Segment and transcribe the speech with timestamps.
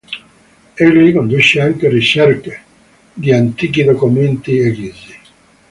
[0.73, 2.63] Egli conduce anche ricerche
[3.13, 5.15] di antichi documenti egizi.